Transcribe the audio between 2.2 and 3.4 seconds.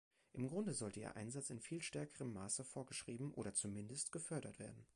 Maße vorgeschrieben